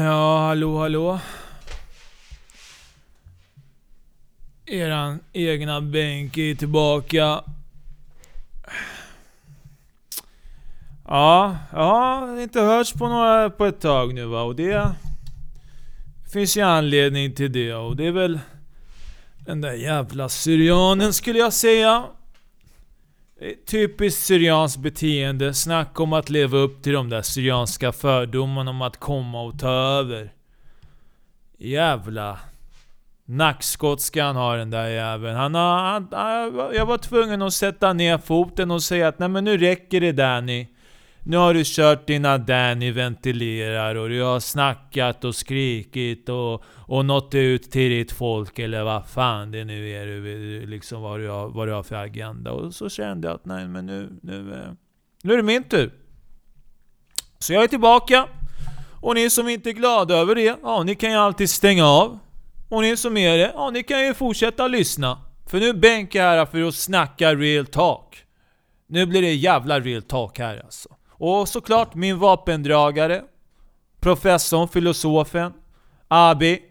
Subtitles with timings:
[0.00, 1.20] Ja, hallå, hallå.
[4.66, 7.42] Eran egna bänk är tillbaka.
[11.06, 14.94] Ja, ja, inte hörts på, några, på ett tag nu va, och det
[16.32, 18.40] finns ju anledning till det och det är väl
[19.46, 22.04] den där jävla syrianen skulle jag säga.
[23.40, 25.54] Eh, typiskt syrianskt beteende.
[25.54, 29.70] Snacka om att leva upp till de där syrianska fördomarna om att komma och ta
[29.70, 30.32] över.
[31.58, 32.38] Jävla
[33.24, 35.36] nackskott ska han ha den där jäveln.
[35.36, 35.78] Han har,
[36.16, 40.00] han, jag var tvungen att sätta ner foten och säga att nej men nu räcker
[40.00, 40.66] det Danny.
[41.28, 47.04] Nu har du kört dina Danny ventilerar och du har snackat och skrikit och, och
[47.04, 51.28] nått ut till ditt folk eller vad fan det nu är du, liksom vad du,
[51.28, 52.52] har, vad du har för agenda.
[52.52, 54.72] Och så kände jag att nej men nu, nu, eh,
[55.22, 55.92] nu är det min tur.
[57.38, 58.28] Så jag är tillbaka.
[59.00, 62.18] Och ni som inte är glada över det, ja ni kan ju alltid stänga av.
[62.68, 65.18] Och ni som är det, ja ni kan ju fortsätta lyssna.
[65.46, 68.24] För nu bänkar jag här för att snacka real talk.
[68.86, 70.97] Nu blir det jävla real talk här alltså.
[71.18, 73.22] Och såklart min vapendragare,
[74.00, 75.52] professorn, filosofen,
[76.08, 76.62] Abi,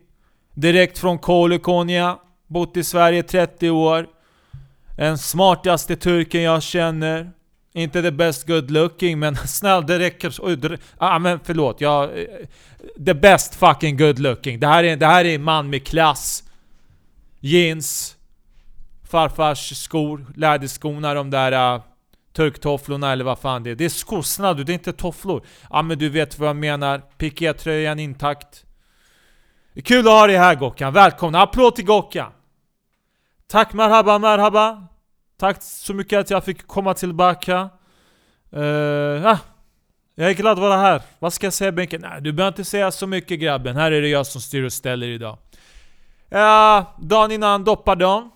[0.53, 2.17] direkt från Kolokonia,
[2.48, 4.08] bott i Sverige 30 år.
[4.98, 7.31] Den smartaste turken jag känner.
[7.73, 10.44] Inte the best good looking men snäll det räcker så...
[10.45, 12.09] Oj, ah, men förlåt, jag...
[13.06, 14.59] The best fucking good looking.
[14.59, 16.44] Det här är, det här är en man med klass.
[17.40, 18.16] Jeans.
[19.03, 21.75] Farfars skor, läderskorna de där...
[21.75, 21.81] Uh,
[22.38, 23.75] turktofflorna eller vad fan det är.
[23.75, 25.45] Det är skor, du, det är inte tofflor.
[25.69, 27.02] Ja men du vet vad jag menar.
[27.17, 28.66] Pikétröjan intakt.
[29.83, 31.41] Kul att ha dig här Gockan, välkomna!
[31.41, 32.31] Applåd till Gockan!
[33.47, 34.88] Tack marhaba marhaba!
[35.39, 37.69] Tack så mycket att jag fick komma tillbaka.
[38.55, 39.39] Uh, ah,
[40.16, 41.01] jag är glad att vara här.
[41.19, 41.97] Vad ska jag säga Benke?
[41.97, 43.75] Nej, du behöver inte säga så mycket grabben.
[43.75, 45.38] Här är det jag som styr och ställer idag.
[46.33, 48.29] Uh, dagen innan doppardagen.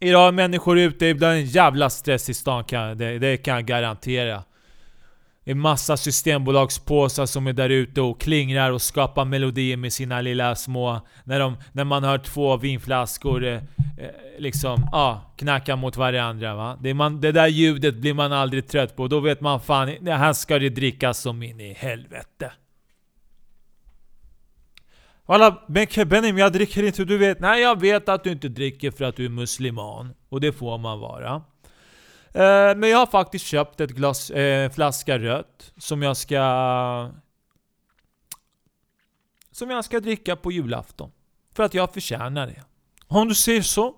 [0.00, 3.64] Idag är människor ute, ibland en jävla stress i stan kan, det, det kan jag
[3.64, 4.42] garantera.
[5.44, 10.20] Det är massa systembolagspåsar som är där ute och klingrar och skapar melodier med sina
[10.20, 11.00] lilla små...
[11.24, 13.60] När, de, när man hör två vinflaskor eh, eh
[14.38, 16.78] liksom, ja, ah, knacka mot varandra va.
[16.80, 19.08] Det, man, det där ljudet blir man aldrig trött på.
[19.08, 22.52] Då vet man fan, här ska det drickas som in i helvete.
[25.26, 25.62] Alla
[26.06, 27.40] Benim, jag dricker inte, du vet.
[27.40, 30.14] Nej, jag vet att du inte dricker för att du är musliman.
[30.28, 31.34] Och det får man vara.
[32.32, 37.10] Eh, men jag har faktiskt köpt ett glas, eh, flaska rött som jag ska...
[39.52, 41.10] Som jag ska dricka på julafton.
[41.54, 42.62] För att jag förtjänar det.
[43.06, 43.94] Om du säger så,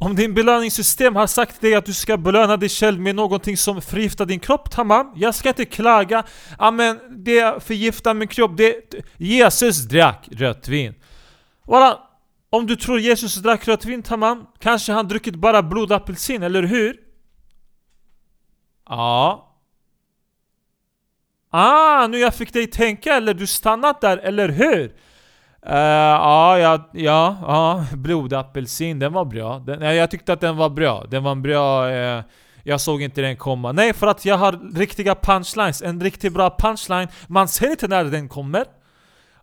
[0.00, 3.82] om din belöningssystem har sagt dig att du ska belöna dig själv med någonting som
[3.82, 5.12] förgiftar din kropp, tamam.
[5.16, 6.24] Jag ska inte klaga.
[6.58, 8.56] amen, det förgiftar min kropp.
[8.56, 8.74] Det,
[9.16, 10.94] Jesus drack rött vin.
[11.66, 11.98] Bara,
[12.50, 14.46] om du tror Jesus drack rött vin, tamam.
[14.58, 16.96] Kanske han druckit bara blodapelsin, eller hur?
[18.88, 19.44] Ja.
[21.50, 24.94] Ah, nu jag fick dig tänka, eller du stannat där, eller hur?
[25.70, 29.58] Uh, ja, ja, ja, ja, blodapelsin, den var bra.
[29.58, 31.04] Den, jag tyckte att den var bra.
[31.10, 31.90] Den var bra...
[31.90, 32.22] Uh,
[32.62, 33.72] jag såg inte den komma.
[33.72, 35.82] Nej, för att jag har riktiga punchlines.
[35.82, 37.08] En riktigt bra punchline.
[37.26, 38.64] Man ser inte när den kommer.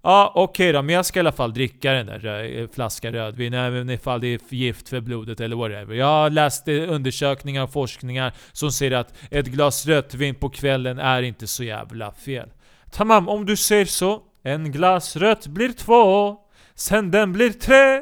[0.04, 3.14] Ja, okej okay då, men jag ska i alla fall dricka den där eh, flaskan
[3.14, 5.96] rödvin, även ifall det är gift för blodet eller whatever.
[5.96, 11.00] Jag har läst undersökningar och forskningar som säger att ett glas rött vin på kvällen
[11.00, 12.50] är inte så jävla fel.
[12.92, 14.22] Tamam, om du säger så.
[14.48, 16.36] En glas rött blir två,
[16.76, 18.02] sen den blir tre.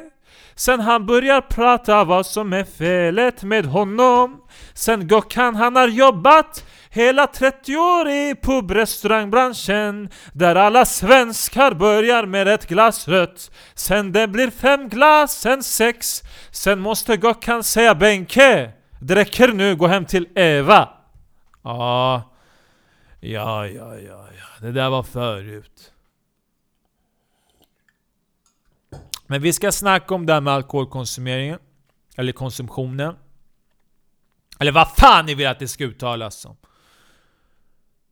[0.54, 4.40] Sen han börjar prata vad som är felet med honom.
[4.74, 10.08] Sen Gokhan han har jobbat hela 30 år i pubrestaurangbranschen.
[10.32, 13.50] Där alla svenskar börjar med ett glas rött.
[13.74, 16.22] Sen det blir fem glas, sen sex.
[16.50, 18.70] Sen måste Gokhan säga Benke.
[19.00, 20.88] Det räcker nu, gå hem till Eva.
[21.62, 22.30] Ja,
[23.20, 24.60] ja, ja, ja, ja.
[24.60, 25.93] Det där var förut.
[29.26, 31.58] Men vi ska snacka om det här med alkoholkonsumeringen.
[32.16, 33.14] Eller konsumtionen.
[34.60, 36.56] Eller vad fan ni vill att det ska uttalas som.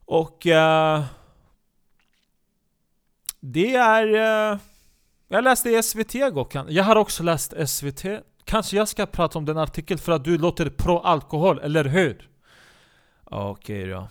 [0.04, 0.46] Och...
[0.46, 1.04] Uh,
[3.40, 4.06] det är...
[4.52, 4.58] Uh,
[5.28, 6.66] jag läste i SVT igår.
[6.68, 8.04] Jag har också läst SVT.
[8.44, 12.28] Kanske jag ska prata om den artikeln för att du låter pro-alkohol, eller hur?
[13.24, 14.08] Okej okay då.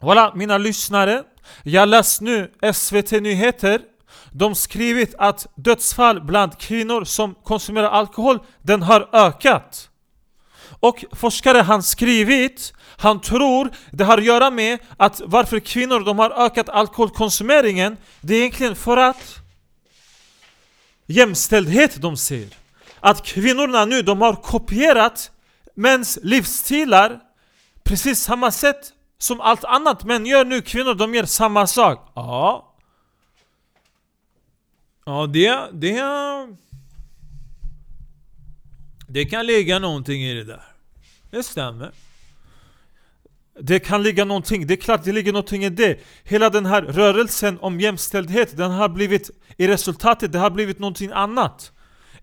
[0.00, 1.24] Voilà, mina lyssnare.
[1.62, 3.80] Jag läste nu SVT Nyheter
[4.32, 9.88] de skrivit att dödsfall bland kvinnor som konsumerar alkohol, den har ökat.
[10.80, 16.18] Och forskare han skrivit, han tror det har att göra med att varför kvinnor de
[16.18, 19.36] har ökat alkoholkonsumeringen, det är egentligen för att
[21.06, 22.48] jämställdhet de ser.
[23.00, 25.30] Att kvinnorna nu, de har kopierat
[25.74, 27.20] mäns livsstilar
[27.84, 30.62] precis samma sätt som allt annat män gör nu.
[30.62, 32.12] Kvinnor, de gör samma sak.
[32.14, 32.71] Ja.
[35.04, 36.02] Ja, det, det...
[39.08, 40.62] Det kan ligga någonting i det där.
[41.30, 41.92] Det stämmer.
[43.60, 46.00] Det kan ligga någonting, det är klart det ligger någonting i det.
[46.24, 51.10] Hela den här rörelsen om jämställdhet, den har blivit, i resultatet, det har blivit någonting
[51.12, 51.72] annat.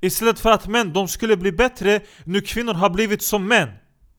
[0.02, 3.70] Istället för att män, de skulle bli bättre, nu kvinnor har blivit som män.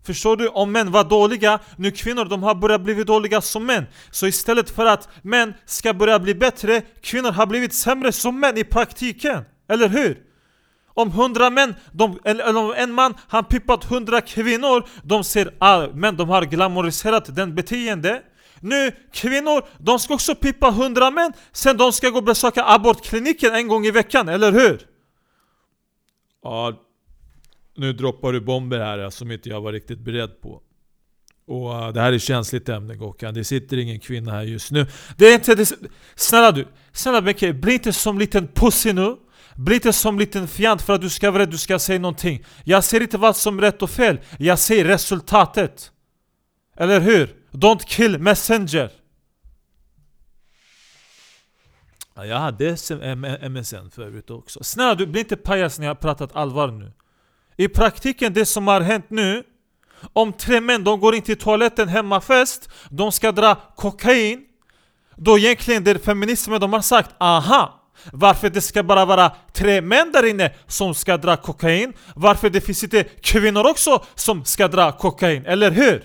[0.06, 0.48] Förstår du?
[0.48, 3.86] Om män var dåliga, nu kvinnor de har börjat bli dåliga som män.
[4.10, 8.58] Så istället för att män ska börja bli bättre, kvinnor har blivit sämre som män
[8.58, 9.44] i praktiken.
[9.68, 10.18] Eller hur?
[10.94, 15.86] Om hundra män, de, eller om en man, han pippat hundra kvinnor, de ser ah,
[15.94, 18.22] men de har glamoriserat den beteende.
[18.60, 23.54] Nu, kvinnor, de ska också pippa hundra män, sen de ska gå och besöka abortkliniken
[23.54, 24.86] en gång i veckan, eller hur?
[26.42, 26.72] Ja,
[27.80, 30.62] nu droppar du bomber här alltså, som inte jag var riktigt beredd på.
[31.46, 34.86] Och äh, det här är känsligt ämne Gokan, det sitter ingen kvinna här just nu.
[35.16, 35.72] Det är inte det,
[36.14, 39.16] Snälla du, snälla Becke, bli inte som liten pussy nu.
[39.56, 42.44] Bli inte som liten fjant för att du ska vara rädd, du ska säga någonting.
[42.64, 45.92] Jag ser inte vad som är rätt och fel, jag ser resultatet.
[46.76, 47.34] Eller hur?
[47.50, 48.90] Don't kill messenger.
[52.14, 52.76] Ja, jag hade
[53.50, 54.64] MSN förut också.
[54.64, 56.92] Snälla du, bli inte pajas när jag har pratat allvar nu.
[57.60, 59.42] I praktiken, det som har hänt nu
[60.12, 64.40] Om tre män de går in till toaletten hemmafest De ska dra kokain
[65.16, 67.76] Då egentligen det är feminismen de har sagt Aha!
[68.12, 72.60] Varför det ska bara vara tre män där inne som ska dra kokain Varför det
[72.60, 76.02] finns inte kvinnor också som ska dra kokain, eller hur?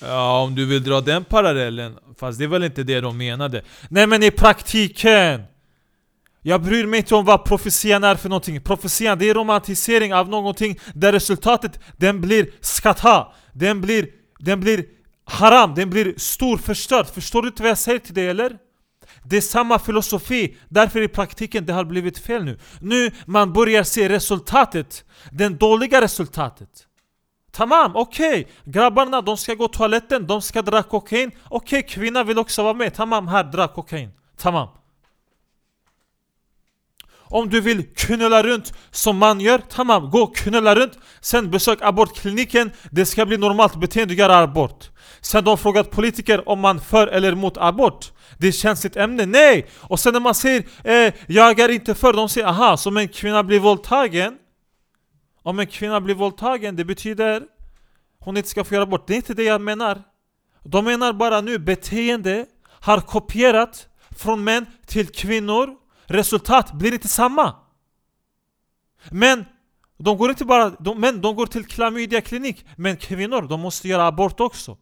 [0.00, 3.62] Ja, om du vill dra den parallellen Fast det är väl inte det de menade
[3.88, 5.51] Nej men i praktiken!
[6.42, 8.60] Jag bryr mig inte om vad profetian är för någonting.
[8.60, 14.06] Profetian det är romantisering av någonting där resultatet den blir skata Den blir,
[14.38, 14.84] den blir
[15.24, 17.06] haram, den blir stor förstörd.
[17.06, 18.56] Förstår du inte vad jag säger till dig eller?
[19.24, 22.58] Det är samma filosofi, därför i praktiken det har blivit fel nu.
[22.80, 26.86] Nu man börjar se resultatet, det dåliga resultatet.
[27.52, 28.40] Tamam, okej.
[28.40, 28.72] Okay.
[28.72, 31.30] Grabbarna de ska gå toaletten, de ska dra kokain.
[31.44, 32.94] Okej, okay, kvinnan vill också vara med.
[32.94, 34.10] Tamam, här, dra kokain.
[34.36, 34.68] Tamam.
[37.32, 40.98] Om du vill knulla runt som man gör, tamam, gå och knulla runt.
[41.20, 44.90] Sen besök abortkliniken, det ska bli normalt beteende att göra abort.
[45.20, 48.12] Sen de frågat politiker om man för eller emot abort.
[48.38, 49.66] Det är känsligt ämne, nej!
[49.80, 53.08] Och sen när man säger eh, 'Jag är inte för' de säger 'Aha, som en
[53.08, 54.34] kvinna blir våldtagen'
[55.42, 57.42] Om en kvinna blir våldtagen, det betyder
[58.18, 59.06] hon inte ska få göra abort.
[59.06, 60.02] Det är inte det jag menar.
[60.64, 62.46] De menar bara nu beteende
[62.80, 63.86] har kopierat
[64.16, 65.81] från män till kvinnor
[66.12, 67.54] resultat blir inte samma.
[69.10, 69.44] Men
[69.98, 72.64] de går inte bara, de, men de går till klamydiaklinik.
[72.76, 74.76] Men kvinnor, de måste göra abort också.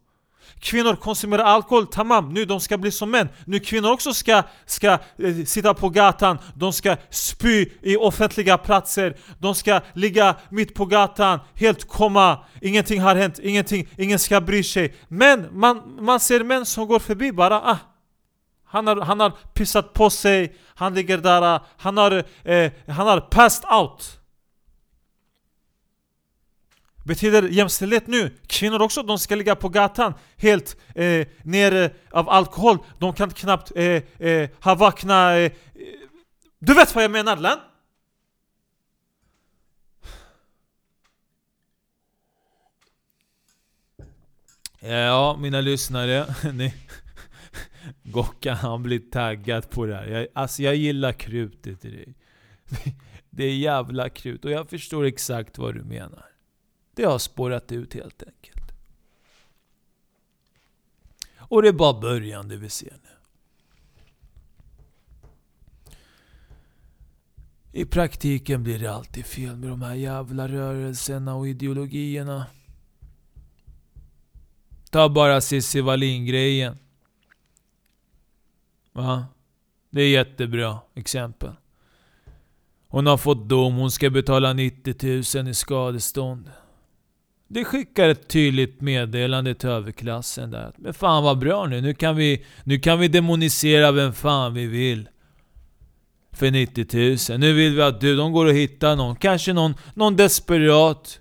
[0.59, 3.29] Kvinnor konsumerar alkohol, tamam, nu de ska bli som män.
[3.45, 9.17] Nu kvinnor också ska, ska eh, sitta på gatan, de ska spy i offentliga platser,
[9.39, 14.63] de ska ligga mitt på gatan, helt komma, ingenting har hänt, ingenting, ingen ska bry
[14.63, 14.95] sig.
[15.07, 17.77] Men man, man ser män som går förbi bara, ah,
[18.71, 23.21] han har, han har pissat på sig, han ligger där, han har, eh, han har
[23.21, 24.19] passed out.
[27.03, 32.29] Betyder jämställdhet nu, kvinnor också, de ska ligga på gatan helt eh, nere eh, av
[32.29, 32.77] alkohol.
[32.99, 35.35] De kan knappt eh, eh, ha vakna...
[35.35, 35.51] Eh, eh
[36.59, 37.59] du vet vad jag menar Len?
[44.79, 46.35] Ja, mina lyssnare.
[46.53, 46.73] ni,
[48.03, 50.07] Gockan han blir taggad på det här.
[50.07, 52.13] Jag, alltså jag gillar krutet i dig.
[53.29, 56.25] Det är jävla krut och jag förstår exakt vad du menar.
[56.95, 58.71] Det har spårat ut helt enkelt.
[61.37, 63.09] Och det är bara början det vi ser nu.
[67.73, 72.45] I praktiken blir det alltid fel med de här jävla rörelserna och ideologierna.
[74.89, 76.77] Ta bara Cissi Wallin-grejen.
[78.93, 79.25] Va?
[79.89, 81.51] Det är jättebra exempel.
[82.87, 86.51] Hon har fått dom, hon ska betala 90 000 i skadestånd.
[87.47, 90.73] Det skickar ett tydligt meddelande till överklassen där.
[90.77, 94.65] Men fan vad bra nu, nu kan vi, nu kan vi demonisera vem fan vi
[94.65, 95.09] vill.
[96.31, 97.39] För 90 000.
[97.39, 101.19] Nu vill vi att du, de går och hittar någon, kanske någon, någon desperat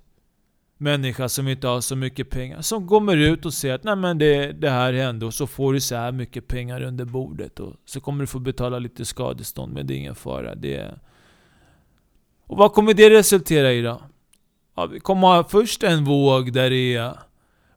[0.81, 2.63] människa som inte har så mycket pengar.
[2.63, 5.73] Som kommer ut och säger att Nej, men det, det här hände och så får
[5.73, 7.61] du så här mycket pengar under bordet.
[7.61, 10.55] Och så kommer du få betala lite skadestånd men det är ingen fara.
[10.55, 10.95] Det
[12.47, 14.03] Och vad kommer det resultera i då?
[14.75, 17.19] Ja, vi kommer ha först en våg där det är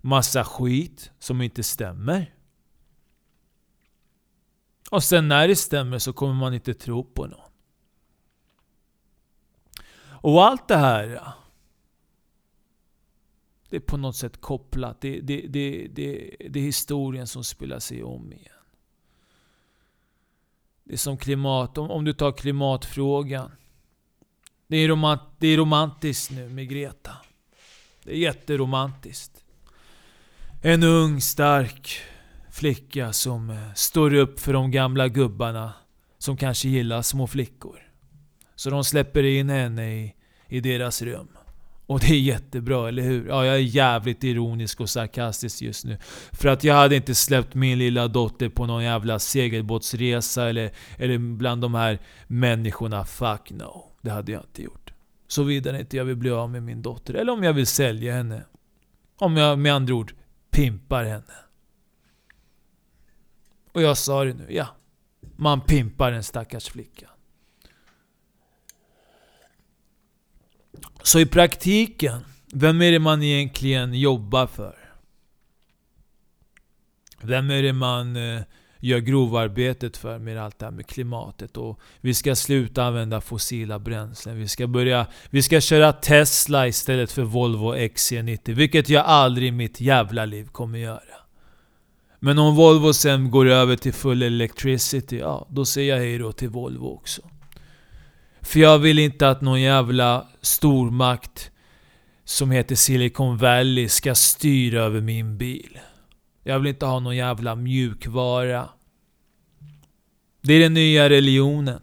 [0.02, 2.34] massa skit som inte stämmer.
[4.92, 7.40] Och sen när det stämmer så kommer man inte tro på någon.
[10.06, 11.22] Och allt det här
[13.74, 15.02] det är på något sätt kopplat.
[15.02, 18.54] Det, det, det, det, det är historien som spelar sig om igen.
[20.84, 23.52] Det är som klimat, om, om du tar klimatfrågan.
[24.68, 27.12] Det är, romant, det är romantiskt nu med Greta.
[28.04, 29.44] Det är jätteromantiskt.
[30.62, 32.02] En ung, stark
[32.52, 35.74] flicka som eh, står upp för de gamla gubbarna
[36.18, 37.92] som kanske gillar små flickor.
[38.56, 40.16] Så de släpper in henne i,
[40.48, 41.38] i deras rum.
[41.86, 43.28] Och det är jättebra, eller hur?
[43.28, 45.98] Ja, jag är jävligt ironisk och sarkastisk just nu.
[46.32, 51.18] För att jag hade inte släppt min lilla dotter på någon jävla segelbåtsresa eller, eller
[51.18, 53.06] bland de här människorna.
[53.06, 53.92] Fuck no.
[54.02, 54.94] Det hade jag inte gjort.
[55.28, 57.14] Såvida inte jag vill bli av med min dotter.
[57.14, 58.44] Eller om jag vill sälja henne.
[59.20, 60.14] Om jag med andra ord
[60.52, 61.34] pimpar henne.
[63.72, 64.68] Och jag sa det nu, ja.
[65.36, 67.10] Man pimpar en stackars flicka.
[71.04, 72.22] Så i praktiken,
[72.54, 74.76] vem är det man egentligen jobbar för?
[77.22, 78.42] Vem är det man eh,
[78.80, 81.58] gör grovarbetet för med allt det här med klimatet?
[81.58, 84.38] Och vi ska sluta använda fossila bränslen.
[84.38, 85.08] Vi ska börja...
[85.30, 88.54] Vi ska köra Tesla istället för Volvo XC90.
[88.54, 91.24] Vilket jag aldrig i mitt jävla liv kommer göra.
[92.20, 96.32] Men om Volvo sen går över till full electricity, ja då säger jag hej då
[96.32, 97.22] till Volvo också.
[98.44, 101.52] För jag vill inte att någon jävla stormakt
[102.24, 105.80] som heter Silicon Valley ska styra över min bil.
[106.44, 108.70] Jag vill inte ha någon jävla mjukvara.
[110.42, 111.82] Det är den nya religionen.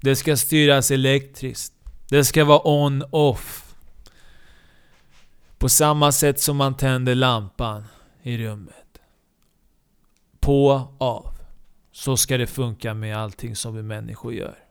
[0.00, 1.74] Det ska styras elektriskt.
[2.08, 3.74] Det ska vara on-off.
[5.58, 7.84] På samma sätt som man tänder lampan
[8.22, 9.00] i rummet.
[10.40, 11.34] På, av.
[11.92, 14.63] Så ska det funka med allting som vi människor gör.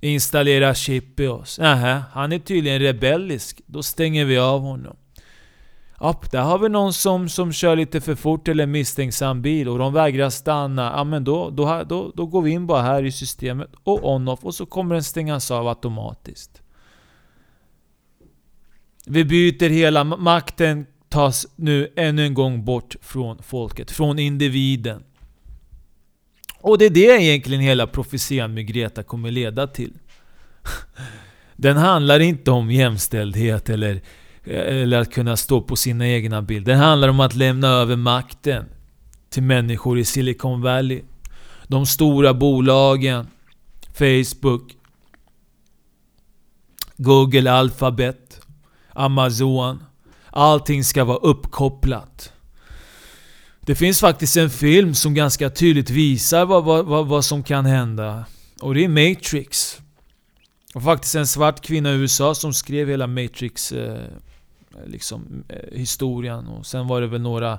[0.00, 1.58] Installera chip i oss.
[1.58, 3.60] Nähä, han är tydligen rebellisk.
[3.66, 4.96] Då stänger vi av honom.
[6.00, 9.78] Upp, där har vi någon som, som kör lite för fort eller misstänksam bil och
[9.78, 10.92] de vägrar stanna.
[10.96, 14.44] Ja men då, då, då, då går vi in bara här i systemet och on-off
[14.44, 16.62] och så kommer den stängas av automatiskt.
[19.06, 20.04] Vi byter hela...
[20.04, 25.02] Makten tas nu ännu en gång bort från folket, från individen.
[26.60, 29.92] Och det är det egentligen hela profetian med Greta kommer leda till.
[31.56, 34.00] Den handlar inte om jämställdhet eller,
[34.44, 36.72] eller att kunna stå på sina egna bilder.
[36.72, 38.64] Den handlar om att lämna över makten
[39.30, 41.02] till människor i Silicon Valley.
[41.66, 43.26] De stora bolagen,
[43.94, 44.76] Facebook,
[46.96, 48.40] Google, Alphabet,
[48.92, 49.82] Amazon.
[50.30, 52.32] Allting ska vara uppkopplat.
[53.68, 57.66] Det finns faktiskt en film som ganska tydligt visar vad, vad, vad, vad som kan
[57.66, 58.24] hända.
[58.60, 59.80] Och det är Matrix.
[60.74, 63.98] Och faktiskt en svart kvinna i USA som skrev hela Matrix eh,
[64.86, 66.46] liksom, eh, historien.
[66.46, 67.58] Och sen var det väl några...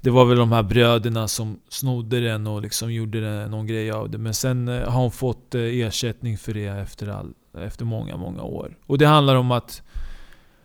[0.00, 4.10] Det var väl de här bröderna som snodde den och liksom gjorde någon grej av
[4.10, 4.18] det.
[4.18, 8.42] Men sen eh, har hon fått eh, ersättning för det efter, all, efter många, många
[8.42, 8.78] år.
[8.86, 9.82] Och det handlar om att...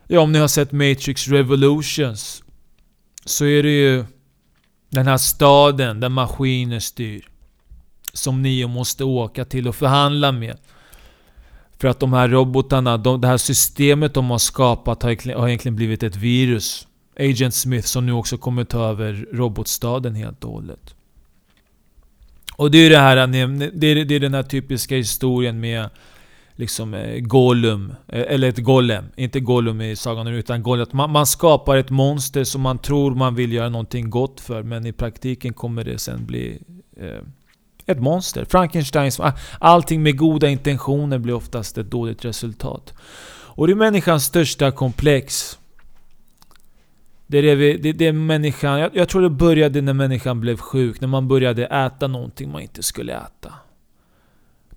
[0.08, 2.44] Ja, om ni har sett Matrix Revolutions.
[3.26, 4.06] Så är det ju
[4.92, 7.28] den här staden där maskiner styr.
[8.14, 10.58] Som ni måste åka till och förhandla med.
[11.80, 15.76] För att de här robotarna, de, det här systemet de har skapat har, har egentligen
[15.76, 16.88] blivit ett virus.
[17.20, 20.96] Agent Smith som nu också kommer ta över robotstaden helt och hållet.
[22.56, 25.90] Och det är det här, det är, det är den här typiska historien med
[26.62, 29.06] liksom eh, Gollum, eh, eller ett Golem.
[29.16, 30.88] Inte Gollum i Sagan utan Golem.
[30.92, 34.86] Man, man skapar ett monster som man tror man vill göra någonting gott för, men
[34.86, 36.62] i praktiken kommer det sen bli
[36.98, 37.22] eh,
[37.86, 38.46] ett monster.
[38.46, 39.20] Frankensteins...
[39.20, 42.94] Ah, allting med goda intentioner blir oftast ett dåligt resultat.
[43.56, 45.58] Och det är människans största komplex.
[47.28, 48.80] Det är, det, det, det är människan...
[48.80, 52.62] Jag, jag tror det började när människan blev sjuk, när man började äta någonting man
[52.62, 53.54] inte skulle äta.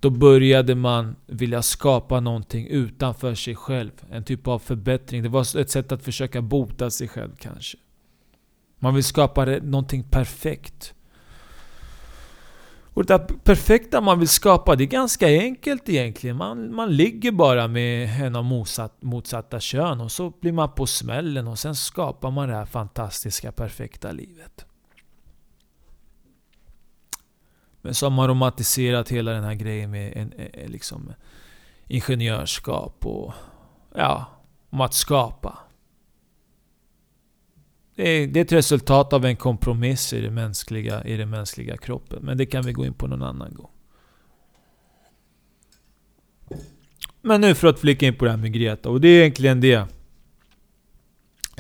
[0.05, 3.91] Då började man vilja skapa någonting utanför sig själv.
[4.11, 5.23] En typ av förbättring.
[5.23, 7.79] Det var ett sätt att försöka bota sig själv kanske.
[8.79, 10.95] Man vill skapa någonting perfekt.
[12.95, 16.37] Och det där perfekta man vill skapa, det är ganska enkelt egentligen.
[16.37, 20.87] Man, man ligger bara med en av motsatt, motsatta kön och så blir man på
[20.87, 24.67] smällen och sen skapar man det här fantastiska, perfekta livet.
[27.85, 31.13] Men så har man romantiserat hela den här grejen med en, en, liksom
[31.89, 33.33] ingenjörskap och
[33.95, 34.27] ja,
[34.71, 35.59] om att skapa.
[37.95, 41.77] Det är, det är ett resultat av en kompromiss i, det mänskliga, i den mänskliga
[41.77, 42.19] kroppen.
[42.23, 43.71] Men det kan vi gå in på någon annan gång.
[47.23, 48.91] Men nu för att flicka in på det här med Greta.
[48.91, 49.87] Och det är egentligen det.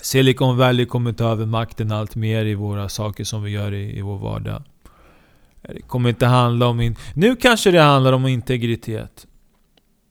[0.02, 3.98] Silicon Valley kommer ta över makten allt mer i våra saker som vi gör i,
[3.98, 4.62] i vår vardag.
[5.68, 6.80] Det kommer inte handla om...
[6.80, 9.26] In nu kanske det handlar om integritet.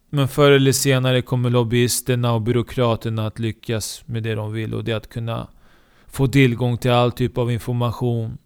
[0.10, 4.74] Men förr eller senare kommer lobbyisterna och byråkraterna att lyckas med det de vill.
[4.74, 5.48] Och det är att kunna
[6.08, 8.38] få tillgång till all typ av information.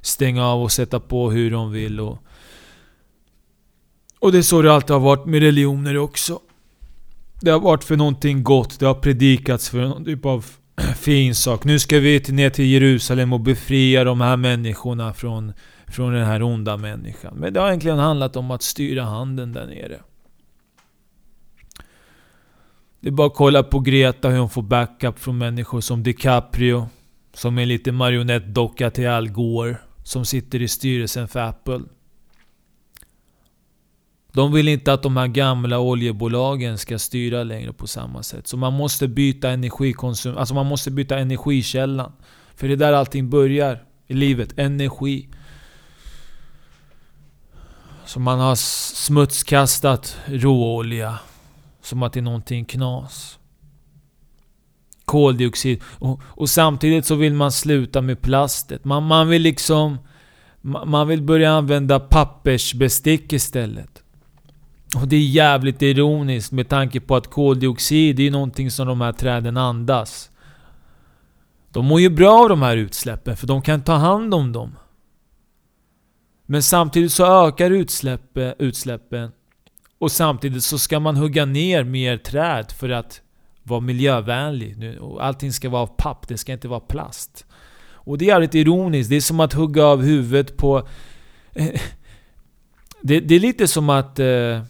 [0.00, 2.00] Stänga av och sätta på hur de vill.
[2.00, 2.18] Och,
[4.18, 6.40] och det är så det alltid har varit med religioner också.
[7.40, 8.80] Det har varit för någonting gott.
[8.80, 10.46] Det har predikats för någon typ av
[10.96, 11.64] fin sak.
[11.64, 15.52] Nu ska vi ner till Jerusalem och befria de här människorna från,
[15.92, 17.34] från den här onda människan.
[17.36, 20.00] Men det har egentligen handlat om att styra handeln där nere.
[23.00, 26.88] Det är bara att kolla på Greta hur hon får backup från människor som DiCaprio.
[27.34, 29.76] Som är lite marionettdocka till Al Gore.
[30.04, 31.80] Som sitter i styrelsen för Apple.
[34.32, 38.46] De vill inte att de här gamla oljebolagen ska styra längre på samma sätt.
[38.46, 40.36] Så man måste byta energikonsum...
[40.36, 42.12] Alltså man måste byta energikällan.
[42.54, 44.58] För det är där allting börjar i livet.
[44.58, 45.28] Energi.
[48.12, 48.54] Så man har
[48.94, 51.18] smutskastat råolja.
[51.82, 53.38] Som att det är någonting knas.
[55.04, 55.80] Koldioxid.
[55.84, 58.84] Och, och samtidigt så vill man sluta med plastet.
[58.84, 59.98] Man, man vill liksom...
[60.86, 64.02] Man vill börja använda pappersbestick istället.
[64.96, 69.12] Och det är jävligt ironiskt med tanke på att koldioxid är någonting som de här
[69.12, 70.30] träden andas.
[71.70, 74.72] De mår ju bra av de här utsläppen för de kan ta hand om dem.
[76.46, 77.70] Men samtidigt så ökar
[78.58, 79.32] utsläppen
[79.98, 83.20] och samtidigt så ska man hugga ner mer träd för att
[83.62, 84.98] vara miljövänlig.
[85.20, 87.46] Allting ska vara av papp, det ska inte vara plast.
[88.04, 89.10] Och det är lite ironiskt.
[89.10, 90.88] Det är som att hugga av huvudet på...
[93.00, 94.18] det, det, är lite som att...
[94.18, 94.62] Eh,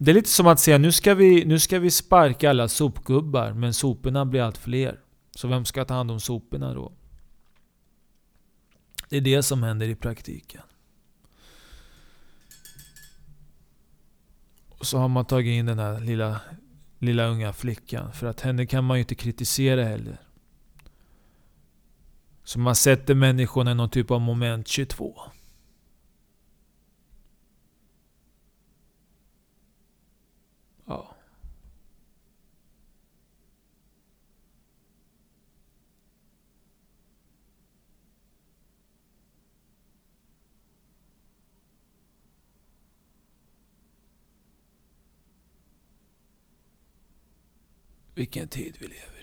[0.00, 3.52] det är lite som att säga nu ska, vi, nu ska vi sparka alla sopgubbar,
[3.52, 5.00] men soporna blir allt fler.
[5.36, 6.92] Så vem ska ta hand om soporna då?
[9.08, 10.62] Det är det som händer i praktiken.
[14.78, 16.40] Och så har man tagit in den här lilla,
[16.98, 18.12] lilla unga flickan.
[18.12, 20.18] För att henne kan man ju inte kritisera heller.
[22.44, 25.20] Så man sätter människorna i någon typ av moment 22.
[30.86, 31.14] Ja.
[48.18, 49.17] Vilken tid vi lever